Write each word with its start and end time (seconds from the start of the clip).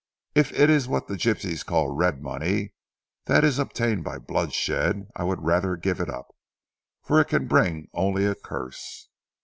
If 0.33 0.51
it 0.53 0.71
is 0.71 0.87
what 0.87 1.05
the 1.07 1.15
gipsies 1.15 1.61
call 1.63 1.89
red 1.89 2.23
money 2.23 2.73
that 3.25 3.43
is 3.43 3.59
obtained 3.59 4.03
by 4.03 4.17
bloodshed, 4.17 5.05
I 5.15 5.23
would 5.23 5.43
rather 5.43 5.75
give 5.77 5.99
it 5.99 6.09
up. 6.09 6.35
For 7.03 7.21
it 7.21 7.25
can 7.27 7.47
bring 7.47 7.87
only 7.93 8.25
a 8.25 8.33
curse." 8.33 9.09